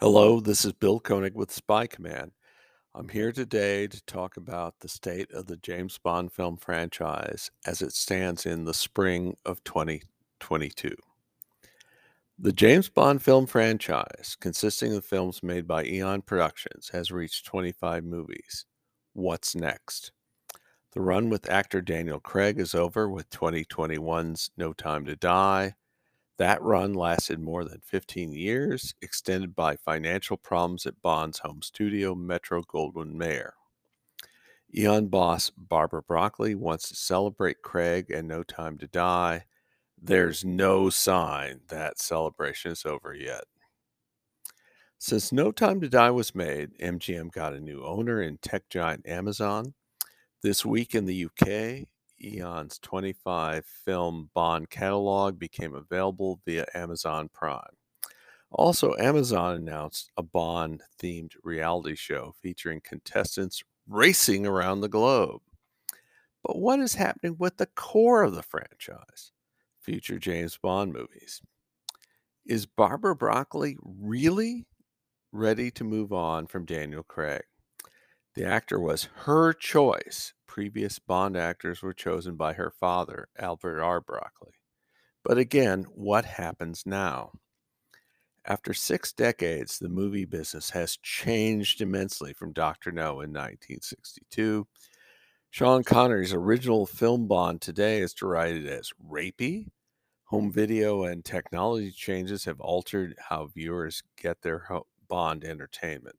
[0.00, 2.30] Hello, this is Bill Koenig with Spy Command.
[2.94, 7.82] I'm here today to talk about the state of the James Bond film franchise as
[7.82, 10.94] it stands in the spring of 2022.
[12.38, 18.04] The James Bond film franchise, consisting of films made by Eon Productions, has reached 25
[18.04, 18.66] movies.
[19.14, 20.12] What's next?
[20.92, 25.74] The run with actor Daniel Craig is over with 2021's No Time to Die.
[26.38, 32.14] That run lasted more than 15 years, extended by financial problems at Bond's home studio,
[32.14, 33.54] Metro Goldwyn Mayer.
[34.76, 39.44] Eon boss Barbara Broccoli wants to celebrate Craig and No Time to Die.
[40.00, 43.44] There's no sign that celebration is over yet.
[44.98, 49.08] Since No Time to Die was made, MGM got a new owner in tech giant
[49.08, 49.74] Amazon.
[50.42, 51.88] This week in the UK,
[52.22, 57.60] Eon's 25 film Bond catalog became available via Amazon Prime.
[58.50, 65.40] Also, Amazon announced a Bond themed reality show featuring contestants racing around the globe.
[66.42, 69.32] But what is happening with the core of the franchise?
[69.80, 71.42] Future James Bond movies.
[72.46, 74.66] Is Barbara Broccoli really
[75.32, 77.42] ready to move on from Daniel Craig?
[78.38, 80.32] The actor was her choice.
[80.46, 84.00] Previous Bond actors were chosen by her father, Albert R.
[84.00, 84.52] Broccoli.
[85.24, 87.32] But again, what happens now?
[88.44, 92.92] After six decades, the movie business has changed immensely from Dr.
[92.92, 94.68] No in 1962.
[95.50, 99.66] Sean Connery's original film Bond today is derided as rapey.
[100.26, 104.68] Home video and technology changes have altered how viewers get their
[105.08, 106.14] Bond entertainment.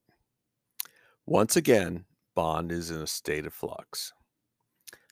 [1.25, 2.05] Once again,
[2.39, 4.13] Bond is in a state of flux.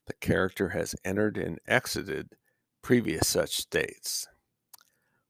[0.05, 2.37] The character has entered and exited
[2.81, 4.29] previous such states.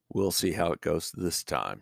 [0.08, 1.82] We'll see how it goes this time.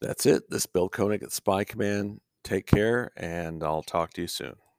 [0.00, 0.50] That's it.
[0.50, 2.22] This is Bill Koenig at Spy Command.
[2.42, 4.56] Take care, and I'll talk to you soon.